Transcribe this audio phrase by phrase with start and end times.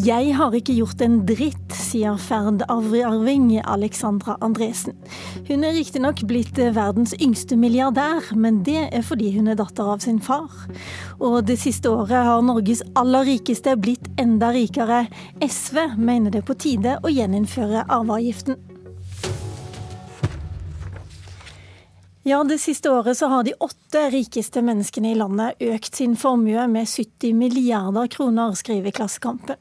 [0.00, 4.94] Jeg har ikke gjort en dritt, sier Ferd-arving Alexandra Andresen.
[5.48, 10.00] Hun er riktignok blitt verdens yngste milliardær, men det er fordi hun er datter av
[10.00, 10.48] sin far.
[11.18, 15.02] Og det siste året har Norges aller rikeste blitt enda rikere.
[15.44, 18.69] SV mener det er på tide å gjeninnføre arveavgiften.
[22.22, 26.66] Ja, Det siste året så har de åtte rikeste menneskene i landet økt sin formue
[26.68, 29.56] med 70 milliarder kroner, skriver Klassekampen.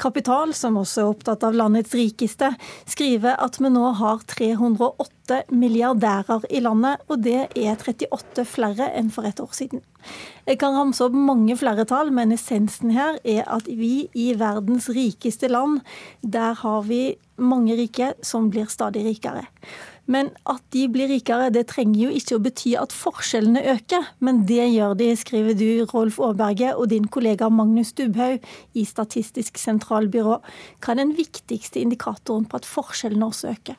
[0.00, 2.54] Kapital, som også er opptatt av landets rikeste,
[2.88, 5.17] skriver at vi nå har 308
[5.50, 9.82] milliardærer i landet, og det er 38 flere enn for et år siden.
[10.46, 14.88] Jeg kan ramse opp mange flere tall, men essensen her er at vi i verdens
[14.88, 15.80] rikeste land,
[16.22, 19.46] der har vi mange rike som blir stadig rikere.
[20.08, 24.06] Men at de blir rikere, det trenger jo ikke å bety at forskjellene øker.
[24.24, 28.40] Men det gjør de, skriver du, Rolf Aaberge, og din kollega Magnus Dubhaug
[28.72, 30.40] i Statistisk sentralbyrå.
[30.80, 33.76] Hva er den viktigste indikatoren på at forskjellene også øker?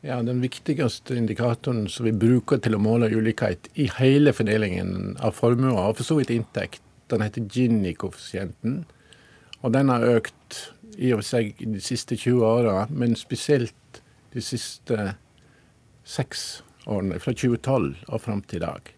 [0.00, 5.34] Ja, Den viktigste indikatoren som vi bruker til å måle ulikhet i hele fordelingen av
[5.34, 8.84] formuer, og for så vidt inntekt, den heter Gini-koeffisienten.
[9.58, 10.60] Og den har økt
[10.98, 14.02] i og for seg de siste 20 åra, men spesielt
[14.34, 15.16] de siste
[16.06, 18.94] seks årene, fra 2012 og fram til i dag.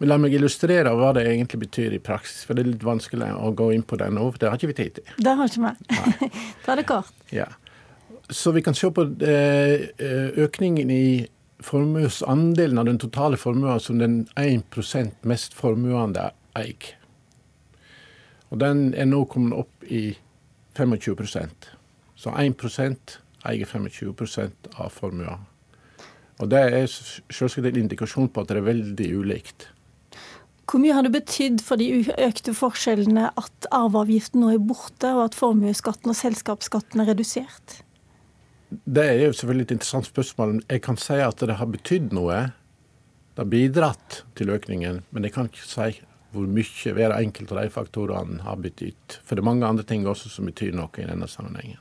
[0.00, 3.32] Men la meg illustrere hva det egentlig betyr i praksis, for det er litt vanskelig
[3.36, 4.30] å gå inn på det nå.
[4.30, 5.10] for Det har ikke vi tid til.
[5.16, 6.30] Det har ikke vi.
[6.64, 7.12] Ta det kort.
[7.32, 7.48] Ja.
[8.30, 9.88] Så vi kan se på eh,
[10.38, 11.26] økningen i
[11.60, 16.94] formuesandelen av den totale formuen som den 1% mest formuende eier.
[18.50, 20.16] Og den er nå kommet opp i
[20.78, 21.68] 25%
[22.16, 25.46] Så 1% eier 25% av formuen.
[26.40, 29.68] Og Det er selvsagt en indikasjon på at det er veldig ulikt.
[30.70, 35.24] Hvor mye har det betydd for de økte forskjellene at arveavgiften nå er borte, og
[35.24, 37.80] at formuesskatten og selskapsskatten er redusert?
[38.70, 40.60] Det er jo selvfølgelig et interessant spørsmål.
[40.70, 42.38] Jeg kan si at det har betydd noe.
[43.34, 45.90] Det har bidratt til økningen, men jeg kan ikke si
[46.30, 49.20] hvor mye hver enkelt av de faktorene har betydd.
[49.26, 51.80] For det er mange andre ting også som betyr noe i denne sammenhengen.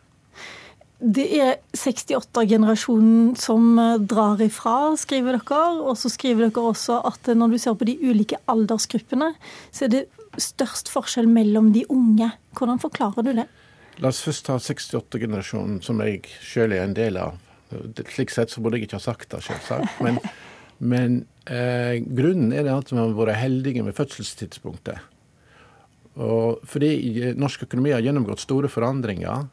[0.99, 5.61] Det er 68-generasjonen som eh, drar ifra, skriver dere.
[5.79, 9.31] Og så skriver dere også at når du ser på de ulike aldersgruppene,
[9.71, 10.03] så er det
[10.39, 12.33] størst forskjell mellom de unge.
[12.57, 13.47] Hvordan forklarer du det?
[13.99, 17.35] La oss først ta 68-generasjonen, som jeg selv er en del av.
[18.13, 19.99] Slik sett så burde jeg ikke ha sagt det, selvsagt.
[20.05, 20.19] Men,
[20.93, 21.17] men
[21.51, 25.03] eh, grunnen er at vi har vært heldige med fødselstidspunktet.
[26.19, 29.49] Og fordi norsk økonomi har gjennomgått store forandringer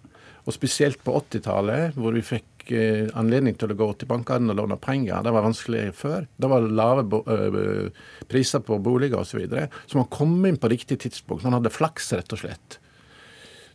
[0.46, 4.60] og spesielt på 80-tallet, hvor vi fikk eh, anledning til å gå til bankene og
[4.62, 5.26] låne penger.
[5.26, 6.30] Det var vanskelig før.
[6.38, 9.34] Da var det lave øh, priser på boliger osv.
[9.34, 9.68] Så, videre.
[9.90, 11.42] så man kom inn på riktig tidspunkt.
[11.42, 12.78] Man hadde flaks, rett og slett.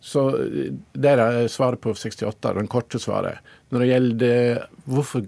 [0.01, 3.41] Så eh, det er svaret på 68, den korte svaret.
[3.69, 5.28] Når det gjelder hvorfor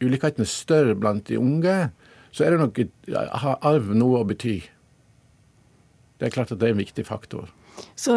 [0.00, 1.78] ulikheten er større blant de unge,
[2.30, 2.78] så er det nok
[3.42, 4.60] har arv noe å bety.
[6.20, 7.48] Det er klart at det er en viktig faktor.
[7.94, 8.16] Så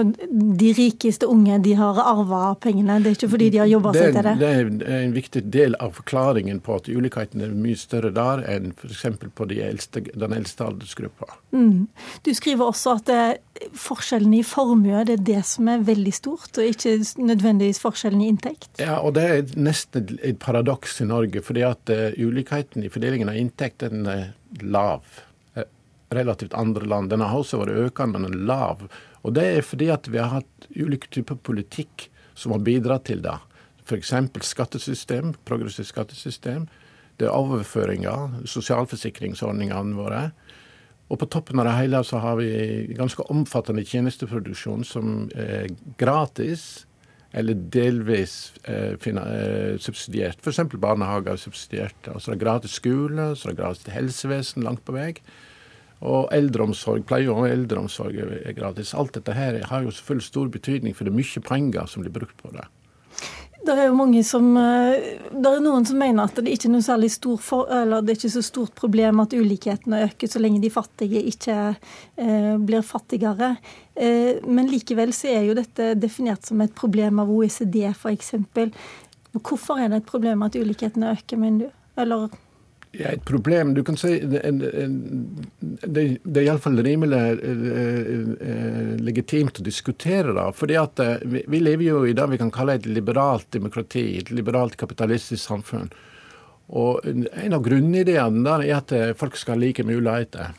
[0.59, 2.99] de rikeste unge de har arva pengene?
[3.03, 4.35] Det er ikke fordi de har jobba seg til det?
[4.39, 8.71] Det er en viktig del av forklaringen på at ulikheten er mye større der enn
[8.77, 9.05] f.eks.
[9.35, 11.27] på de eldste, den eldste aldersgruppa.
[11.51, 11.89] Mm.
[12.23, 13.23] Du skriver også at det,
[13.77, 18.31] forskjellen i formue det er det som er veldig stort, og ikke nødvendigvis forskjellen i
[18.31, 18.71] inntekt?
[18.81, 21.41] Ja, og det er nesten et paradoks i Norge.
[21.43, 25.32] fordi at uh, ulikheten i fordelingen av inntekt den er lav eh,
[26.15, 27.11] relativt andre land.
[27.13, 28.85] Den har også vært økende, men den er lav.
[29.23, 33.23] Og det er fordi at vi har hatt ulike typer politikk som har bidratt til
[33.23, 33.35] det.
[33.83, 34.13] F.eks.
[34.47, 36.67] skattesystem, progressivt skattesystem.
[37.19, 40.23] Det er overføringer, sosialforsikringsordningene våre.
[41.11, 45.69] Og på toppen av det hele så har vi ganske omfattende tjenesteproduksjon som er
[45.99, 46.85] gratis
[47.33, 50.37] eller delvis eh, eh subsidiert.
[50.41, 50.59] F.eks.
[50.77, 52.07] barnehager er subsidiert.
[52.07, 55.13] Og det er gratis skole, så det er gratis helsevesen langt på vei.
[56.03, 58.91] Og eldreomsorg, pleie og eldreomsorg er gratis.
[58.97, 62.15] Alt dette her har jo selvfølgelig stor betydning, for det er mye penger som blir
[62.15, 62.67] brukt på det.
[63.63, 66.73] Det er jo mange som, eh, det er noen som mener at det ikke er
[66.73, 70.41] noe særlig stor for, eller det er ikke så stort problem at ulikhetene øker så
[70.43, 73.53] lenge de fattige ikke eh, blir fattigere.
[73.95, 78.33] Eh, men likevel så er jo dette definert som et problem av OECD f.eks.
[79.39, 81.79] Hvorfor er det et problem at ulikhetene øker, mener du?
[82.03, 82.27] Eller
[82.93, 88.09] ja, et problem Du kan si det, det, det er iallfall rimelig eh,
[88.49, 90.47] eh, legitimt å diskutere det.
[90.57, 94.05] fordi at eh, vi, vi, lever jo i det vi kan kalle et liberalt demokrati,
[94.19, 95.89] et liberalt kapitalistisk samfunn.
[96.73, 100.53] Og En av grunnideene der er at folk skal ha like muligheter.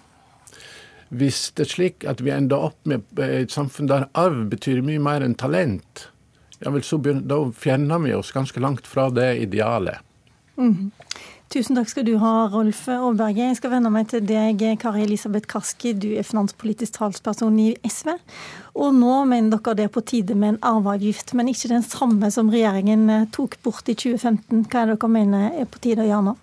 [1.09, 4.99] hvis det er slik at vi ender opp med et samfunn der arv betyr mye
[4.99, 6.09] mer enn talent,
[6.59, 10.03] ja vel, så begynner, da fjerner vi oss ganske langt fra det idealet.
[10.57, 10.91] Mm.
[11.55, 13.45] Tusen takk skal du ha, Rolf Aaberge.
[13.47, 15.93] Jeg skal vende meg til deg, Kari Elisabeth Kaski.
[15.95, 18.11] Du er finanspolitisk talsperson i SV.
[18.75, 22.33] Og nå mener dere det er på tide med en arveavgift, men ikke den samme
[22.35, 24.65] som regjeringen eh, tok bort i 2015.
[24.67, 26.37] Hva er det dere mener er på tide å gjøre nå?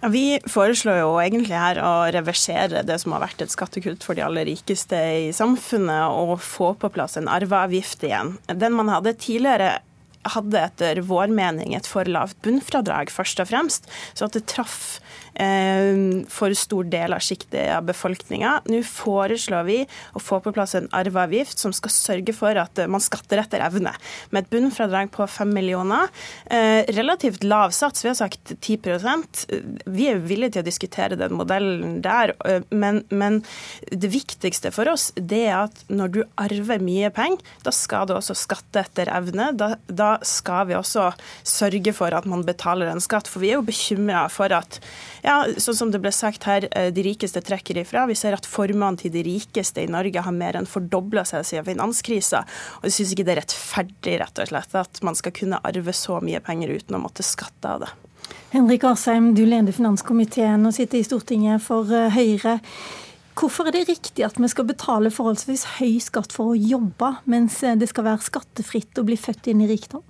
[0.00, 4.16] Ja, vi foreslår jo egentlig her å reversere det som har vært et skattekutt for
[4.16, 4.96] de aller rikeste
[5.28, 8.38] i samfunnet, og få på plass en arveavgift igjen.
[8.48, 9.74] Den man hadde tidligere
[10.34, 13.90] hadde etter vår mening et for lavt bunnfradrag, først og fremst.
[14.16, 14.98] Så at det traff
[15.34, 18.60] for stor del av sjiktet av befolkninga.
[18.70, 19.78] Nå foreslår vi
[20.14, 23.92] å få på plass en arveavgift som skal sørge for at man skatter etter evne.
[24.30, 26.10] Med et bunnfradrag på 5 millioner.
[26.46, 29.44] Eh, relativt lav sats, vi har sagt 10%
[29.84, 33.40] Vi er villige til å diskutere den modellen der, eh, men, men
[33.90, 38.14] det viktigste for oss det er at når du arver mye penger, da skal du
[38.16, 39.50] også skatte etter evne.
[39.58, 41.10] Da, da skal vi også
[41.46, 43.30] sørge for at man betaler en skatt.
[43.30, 44.80] For vi er jo bekymra for at
[45.24, 48.04] ja, sånn som det ble sagt her, eh, de rikeste trekker ifra.
[48.10, 51.64] Vi ser at formene til de rikeste i Norge har mer enn fordobla seg siden
[51.70, 52.42] finanskrisa.
[52.82, 55.96] Og jeg syns ikke det er rettferdig, rett og slett, at man skal kunne arve
[55.96, 57.90] så mye penger uten å måtte skatte av det.
[58.52, 62.58] Henrik Asheim, du leder finanskomiteen og sitter i Stortinget for eh, Høyre.
[63.34, 67.56] Hvorfor er det riktig at vi skal betale forholdsvis høy skatt for å jobbe, mens
[67.64, 70.04] det skal være skattefritt å bli født inn i rikdom?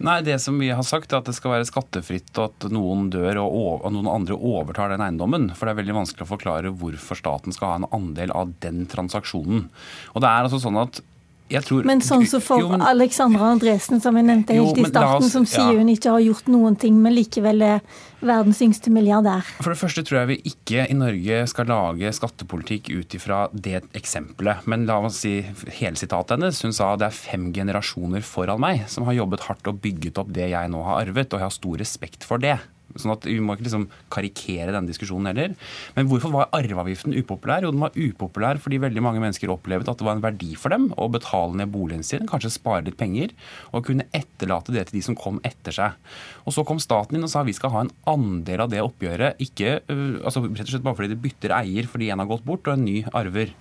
[0.00, 3.42] Nei, det som vi har sagt er at det skal være skattefritt at noen dør
[3.42, 5.50] og, og, noen andre overtar den eiendommen.
[5.54, 8.86] For det er veldig vanskelig å forklare hvorfor staten skal ha en andel av den
[8.90, 9.68] transaksjonen.
[10.14, 11.02] Og det er altså sånn at
[11.50, 14.86] Tror, men sånn som for jo, men, Alexandra Andresen, som jeg nevnte helt jo, i
[14.86, 15.80] starten, oss, som sier ja.
[15.80, 17.80] hun ikke har gjort noen ting, men likevel er
[18.22, 19.48] verdens yngste milliardær.
[19.58, 23.82] For det første tror jeg vi ikke i Norge skal lage skattepolitikk ut ifra det
[23.98, 24.62] eksempelet.
[24.70, 25.40] Men la oss si
[25.80, 26.62] hele sitatet hennes.
[26.62, 30.30] Hun sa det er fem generasjoner foran meg som har jobbet hardt og bygget opp
[30.36, 32.60] det jeg nå har arvet, og jeg har stor respekt for det.
[32.98, 35.54] Sånn at Vi må ikke liksom karikere denne diskusjonen heller.
[35.96, 37.64] Men hvorfor var arveavgiften upopulær?
[37.64, 40.74] Jo, den var upopulær fordi veldig mange mennesker opplevde at det var en verdi for
[40.74, 43.34] dem å betale ned boligen sin, kanskje spare litt penger,
[43.70, 46.10] og kunne etterlate det til de som kom etter seg.
[46.46, 49.40] Og Så kom staten inn og sa vi skal ha en andel av det oppgjøret,
[49.40, 49.78] ikke,
[50.24, 52.76] altså rett og slett bare fordi det bytter eier fordi en har gått bort og
[52.76, 53.54] en ny arver.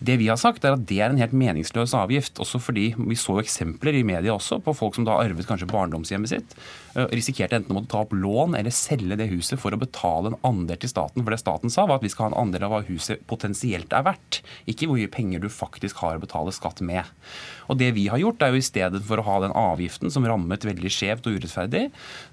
[0.00, 2.40] Det vi har sagt, er at det er en helt meningsløs avgift.
[2.40, 6.32] Også fordi vi så eksempler i media også på folk som da arvet kanskje barndomshjemmet
[6.32, 6.54] sitt.
[7.12, 10.38] Risikerte enten å måtte ta opp lån eller selge det huset for å betale en
[10.46, 11.20] andel til staten.
[11.20, 13.92] For det staten sa, var at vi skal ha en andel av hva huset potensielt
[13.94, 14.40] er verdt.
[14.64, 17.04] Ikke hvor mye penger du faktisk har å betale skatt med.
[17.70, 20.24] Og det vi har gjort, er jo i stedet for å ha den avgiften som
[20.26, 21.84] rammet veldig skjevt og urettferdig,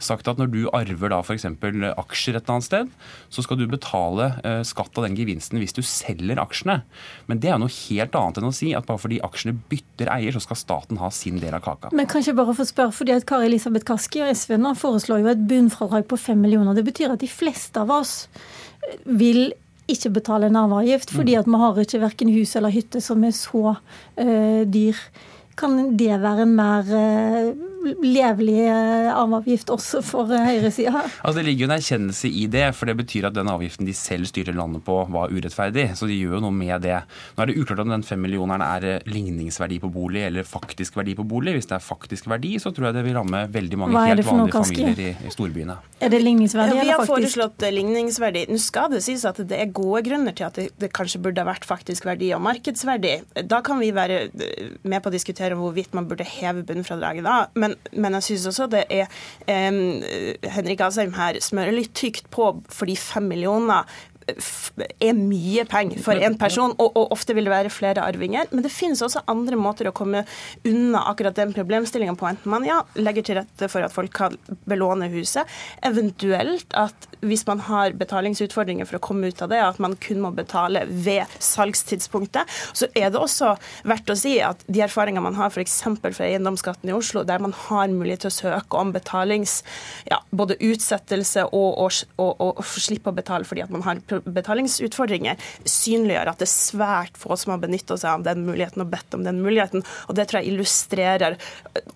[0.01, 1.45] sagt at når du arver da f.eks.
[1.45, 2.89] aksjer et annet sted,
[3.29, 4.31] så skal du betale
[4.65, 6.79] skatt av den gevinsten hvis du selger aksjene.
[7.29, 10.35] Men det er noe helt annet enn å si at bare fordi aksjene bytter eier,
[10.35, 11.91] så skal staten ha sin del av kaka.
[11.95, 15.31] Men kanskje bare få spørre, fordi at Kari Elisabeth Kaski og SV nå foreslår jo
[15.31, 16.77] et bunnfradrag på 5 millioner.
[16.77, 18.19] Det betyr at de fleste av oss
[19.05, 19.51] vil
[19.91, 21.39] ikke betale en arveavgift, fordi mm.
[21.39, 24.99] at vi har ikke verken hus eller hytte som er så uh, dyr.
[25.57, 27.51] Kan det være en mer uh,
[28.03, 31.03] levelig eh, arveavgift også for eh, høyresida?
[31.21, 33.95] Altså, det ligger jo en erkjennelse i det, for det betyr at den avgiften de
[33.97, 35.89] selv styrer landet på, var urettferdig.
[35.97, 36.99] Så de gjør jo noe med det.
[37.37, 40.99] Nå er det uklart om den fem millioneren er eh, ligningsverdi på bolig eller faktisk
[40.99, 41.55] verdi på bolig.
[41.57, 44.57] Hvis det er faktisk verdi, så tror jeg det vil ramme veldig mange helt vanlige
[44.57, 45.77] familier i, i, storbyene.
[46.03, 47.07] Er det ligningsverdi ja, eller faktisk?
[47.07, 48.45] Vi har foreslått ligningsverdi.
[48.51, 51.43] Nå skal det sies at det er gode grunner til at det, det kanskje burde
[51.43, 53.15] ha vært faktisk verdi og markedsverdi.
[53.47, 54.27] Da kan vi være
[54.83, 57.37] med på å diskutere hvorvidt man burde heve bunnfradraget da.
[57.57, 59.07] Men men, jeg syns også det er
[59.47, 63.87] Henrik Asheim her smører litt tykt på for de fem millioner
[64.27, 68.49] er mye penger for én person, og, og, ofte vil det være flere arvinger.
[68.51, 70.23] Men det finnes også andre måter å komme
[70.67, 72.27] unna akkurat den problemstillinga på.
[72.29, 74.37] Enten man ja, legger til rette for at folk kan
[74.69, 75.47] belåne huset,
[75.87, 80.21] eventuelt at hvis man har betalingsutfordringer for å komme ut av det, at man kun
[80.23, 82.49] må betale ved salgstidspunktet.
[82.77, 83.55] Så er det også
[83.87, 85.79] verdt å si at de erfaringene man har f.eks.
[85.87, 89.61] fra eiendomsskatten i Oslo, der man har mulighet til å søke om betalings,
[90.09, 96.41] ja, både utsettelse og, og, slippe å betale fordi at man har betalingsutfordringer, synliggjør at
[96.41, 99.41] det er svært få som har benytta seg av den muligheten og bedt om den
[99.43, 99.85] muligheten.
[100.07, 101.37] Og Det tror jeg illustrerer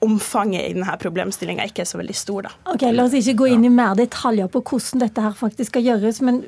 [0.01, 2.49] omfanget i denne problemstillinga ikke er så veldig stor.
[2.49, 2.55] da.
[2.73, 5.87] Ok, La oss ikke gå inn i mer detaljer på hvordan dette her faktisk skal
[5.87, 6.21] gjøres.
[6.21, 6.43] men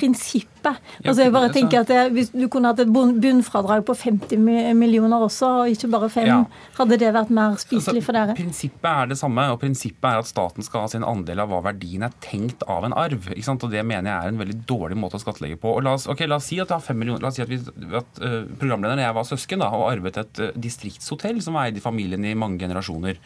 [0.00, 0.80] prinsippet.
[1.04, 4.40] Altså jeg bare tenker at det, Hvis du kunne hatt et bunnfradrag på 50
[4.76, 6.38] millioner også, og ikke bare 5, ja.
[6.78, 8.34] hadde det vært mer spiselig for dere?
[8.34, 11.52] Altså, prinsippet er det samme, og prinsippet er at staten skal ha sin andel av
[11.52, 13.30] hva verdien er tenkt av en arv.
[13.32, 13.64] ikke sant?
[13.64, 15.76] Og Det mener jeg er en veldig dårlig måte å skattlegge på.
[15.76, 17.50] Og La oss, okay, la oss si at har 5 millioner, la oss si at,
[17.50, 17.60] vi,
[17.96, 21.70] at uh, programlederen og jeg var søsken da, og arvet et uh, distriktshotell som var
[21.70, 23.20] eid i familien i mange generasjoner.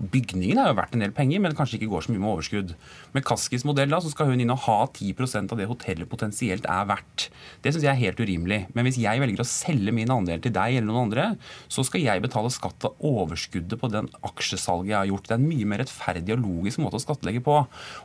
[0.00, 2.70] Bygningen er jo verdt en del penger, men kanskje ikke går så mye med overskudd.
[3.12, 6.64] Med Kaskis modell da, så skal hun inn og ha 10% av det hotellet potensielt
[6.64, 7.26] er verdt.
[7.62, 8.62] Det syns jeg er helt urimelig.
[8.72, 11.26] Men hvis jeg velger å selge min andel til deg eller noen andre,
[11.70, 15.28] så skal jeg betale skatt av overskuddet på den aksjesalget jeg har gjort.
[15.28, 17.58] Det er en mye mer rettferdig og logisk måte å skattlegge på.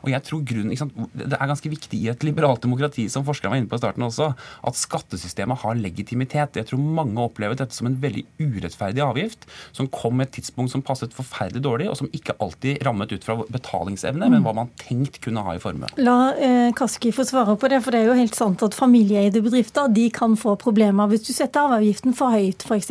[0.04, 3.54] Og jeg tror grunnen, sant, Det er ganske viktig i et liberalt demokrati, som forskerne
[3.54, 4.30] var inne på i starten også,
[4.68, 6.60] at skattesystemet har legitimitet.
[6.60, 10.38] Jeg tror mange har opplevet dette som en veldig urettferdig avgift, som kom med et
[10.38, 14.34] tidspunkt som passet forferdelig dårlig dårlig, og som ikke alltid rammet ut fra betalingsevne, mm.
[14.34, 15.88] men hva man tenkt kunne ha i formue.
[16.02, 19.42] La eh, Kaski få svare på det, for det er jo helt sant at familieeide
[19.44, 22.90] bedrifter de kan få problemer hvis du setter arveavgiften for høyt, f.eks.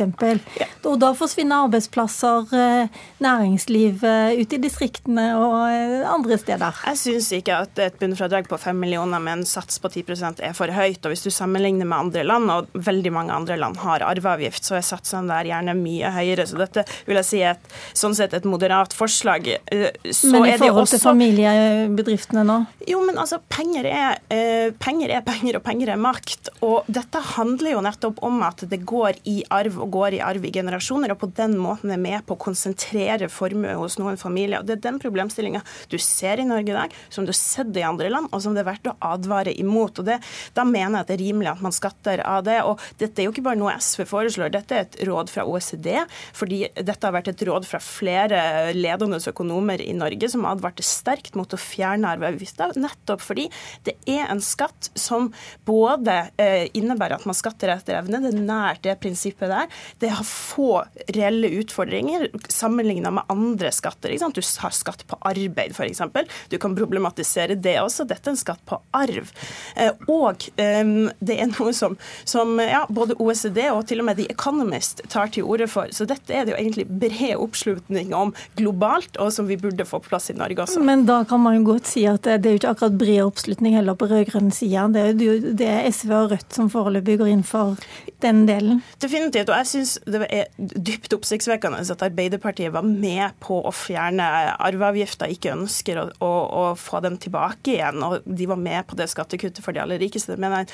[0.58, 0.68] Ja.
[0.88, 6.82] Og da forsvinner arbeidsplasser, eh, næringsliv eh, ute i distriktene og eh, andre steder.
[6.88, 10.56] Jeg syns ikke at et bunnfradrag på 5 millioner med en sats på 10% er
[10.56, 11.02] for høyt.
[11.04, 14.78] og Hvis du sammenligner med andre land, og veldig mange andre land har arveavgift, så
[14.78, 16.46] er satsene der gjerne mye høyere.
[16.48, 19.48] Så dette vil jeg si er et, sånn sett et moderat moderat forslag.
[19.66, 20.96] Eh, så men i forhold også...
[20.96, 22.58] til familiebedriftene nå?
[22.86, 26.50] Jo, men altså, penger er, eh, penger er penger, og penger er makt.
[26.62, 30.44] Og dette handler jo nettopp om at det går i arv og går i arv
[30.44, 34.60] i generasjoner, og på den måten er med på å konsentrere formue hos noen familier.
[34.60, 37.76] Og Det er den problemstillinga du ser i Norge i dag, som du har sett
[37.76, 39.98] i andre land, og som det er verdt å advare imot.
[39.98, 40.20] Og det,
[40.54, 42.62] Da mener jeg at det er rimelig at man skatter av det.
[42.64, 46.04] Og dette er jo ikke bare noe SV foreslår, dette er et råd fra OECD,
[46.32, 51.36] fordi dette har vært et råd fra flere ledende økonomer i Norge som advarte sterkt
[51.38, 53.48] mot å fjerne arveavgifta, nettopp fordi
[53.86, 55.30] det er en skatt som
[55.68, 59.68] både eh, innebærer at man skatter etter evne, det er nært det prinsippet der.
[60.00, 60.82] Det har få
[61.14, 64.12] reelle utfordringer sammenlignet med andre skatter.
[64.12, 66.02] Du har skatt på arbeid, f.eks.
[66.48, 68.06] Du kan problematisere det også.
[68.08, 69.32] Dette er en skatt på arv.
[69.76, 71.96] Eh, og ehm, det er noe som,
[72.28, 75.90] som ja, både OECD og til og med The Economist tar til orde for.
[75.94, 80.00] Så dette er det jo egentlig bred oppslutning om globalt, og som vi burde få
[80.02, 80.82] på plass i Norge også.
[80.84, 83.76] Men da kan man jo godt si at det er jo ikke akkurat bred oppslutning
[83.78, 84.88] heller på rød-grønn side.
[84.94, 87.78] Det er jo det er SV og Rødt som foreløpig går inn for
[88.24, 88.82] den delen.
[89.02, 89.48] Definitivt.
[89.48, 94.26] Og jeg syns det er dypt oppsiktsvekkende at Arbeiderpartiet var med på å fjerne
[94.58, 98.02] arveavgifta, ikke ønsker å, å, å, få den tilbake igjen.
[98.04, 100.36] Og de var med på det skattekuttet for de aller rikeste.
[100.40, 100.72] Men en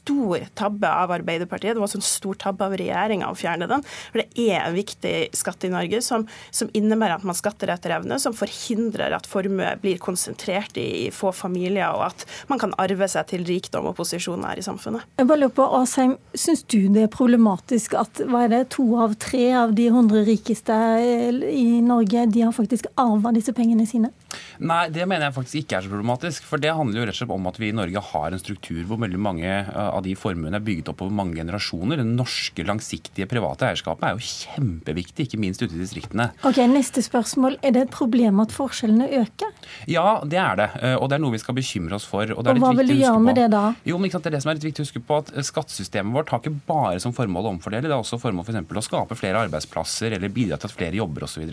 [0.00, 1.74] stor tabbe av Arbeiderpartiet.
[1.74, 3.84] Det var også en stor tabbe av regjeringa å fjerne den.
[4.12, 7.94] For det er en viktig skatt i Norge som, som innebærer at man skatter etter
[7.96, 13.08] evne, som forhindrer at formue blir konsentrert i få familier, og at man kan arve
[13.10, 15.06] seg til rikdom og posisjon her i samfunnet.
[15.20, 18.86] Jeg bare lurer på, Asheim, Syns du det er problematisk at hva er det, to
[19.02, 20.76] av tre av de 100 rikeste
[21.50, 24.12] i Norge de har faktisk arva disse pengene sine?
[24.60, 26.46] Nei, det mener jeg faktisk ikke er så problematisk.
[26.48, 28.80] For det handler jo rett og slett om at vi i Norge har en struktur
[28.88, 32.00] hvor veldig mange eh, av de formuene er bygget opp over mange generasjoner.
[32.00, 36.30] Det norske langsiktige private eierskapet er jo kjempeviktig, ikke minst ute i distriktene.
[36.46, 37.58] Ok, Neste spørsmål.
[37.66, 39.50] Er det et problem at forskjellene øker?
[39.90, 40.68] Ja, det er det.
[40.80, 42.30] Eh, og det er noe vi skal bekymre oss for.
[42.34, 43.64] Og, og hva vil du gjøre med det da?
[43.88, 46.14] Jo, men Det er det som er litt viktig å huske på, at eh, skattesystemet
[46.14, 48.84] vårt har ikke bare som formål å omfordele, det er også formål for eksempel, å
[48.84, 51.46] skape flere arbeidsplasser eller bidra til at flere jobber osv.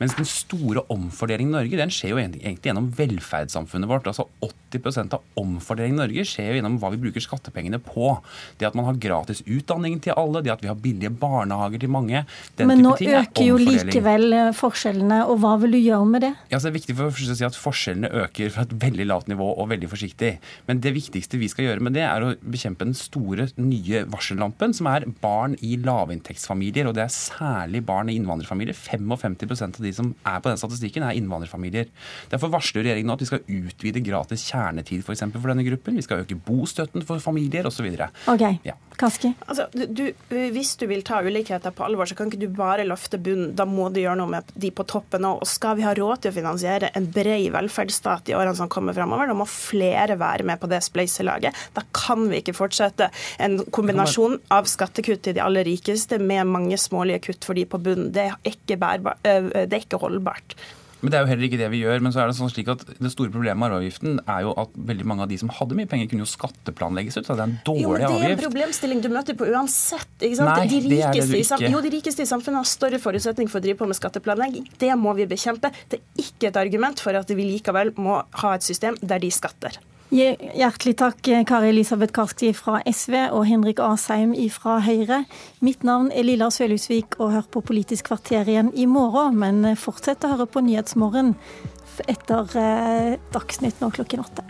[0.00, 4.06] Mens den store omfordelingen i Norge den skjer jo egentlig gjennom velferdssamfunnet vårt.
[4.06, 8.12] altså 80 av omfordelingen i Norge skjer jo gjennom hva vi bruker skattepengene på.
[8.60, 11.92] Det at man har gratis utdanning til alle, det at vi har billige barnehager til
[11.92, 12.24] mange.
[12.58, 16.32] Men nå øker jo likevel eh, forskjellene, og hva vil du gjøre med det?
[16.52, 19.30] Ja, så det er viktig for å si at Forskjellene øker fra et veldig lavt
[19.30, 20.32] nivå og veldig forsiktig.
[20.68, 24.74] Men det viktigste vi skal gjøre med det, er å bekjempe den store nye varsellampen,
[24.76, 26.88] som er barn i lavinntektsfamilier.
[26.88, 28.76] Og det er særlig barn i innvandrerfamilier.
[28.76, 31.90] 55% av de som er på den statistikken, er innvandrerfamilier.
[32.32, 35.96] Derfor varsler regjeringen nå at vi skal utvide gratis kjernetid for, eksempel, for denne gruppen.
[35.96, 37.88] Vi skal øke bostøtten for familier osv.
[38.30, 38.60] Okay.
[38.66, 38.76] Ja.
[39.00, 39.30] Kaski?
[39.48, 43.16] Altså, du, hvis du vil ta ulikheter på alvor, så kan ikke du bare løfte
[43.22, 43.54] bunnen.
[43.56, 45.40] Da må du gjøre noe med de på toppen òg.
[45.40, 48.96] Og skal vi ha råd til å finansiere en bred velferdsstat i årene som kommer
[48.96, 51.56] framover, da må flere være med på det spleiselaget.
[51.76, 53.08] Da kan vi ikke fortsette
[53.40, 57.80] en kombinasjon av skattekutt til de aller rikeste med mange smålige kutt for de på
[57.80, 58.12] bunnen.
[58.12, 60.58] Det er ikke, bærbar, det er ikke holdbart.
[61.00, 62.02] Men Det er jo heller ikke det vi gjør.
[62.04, 64.74] Men så er det sånn slik at det store problemet med arveavgiften er jo at
[64.90, 67.26] veldig mange av de som hadde mye penger, kunne jo skatteplanlegges ut.
[67.26, 68.00] Så det er en dårlig avgift.
[68.00, 70.16] Jo, men Det er en problemstilling du møter på uansett.
[70.20, 70.52] ikke sant?
[70.54, 71.72] Nei, de det er det ikke.
[71.72, 74.68] Jo, de rikeste i samfunnet har større forutsetning for å drive på med skatteplanlegging.
[74.78, 75.72] Det må vi bekjempe.
[75.88, 79.30] Det er ikke et argument for at vi likevel må ha et system der de
[79.30, 79.80] skatter.
[80.10, 85.20] Hjertelig takk, Kari Elisabeth Karski fra SV og Henrik Asheim fra Høyre.
[85.62, 89.38] Mitt navn er Lilla Sølhusvik, og hør på Politisk kvarter igjen i morgen.
[89.38, 91.36] Men fortsett å høre på Nyhetsmorgen
[92.10, 94.42] etter eh, Dagsnytt nå klokken åtte.